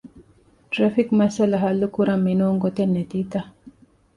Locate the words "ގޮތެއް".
2.63-2.93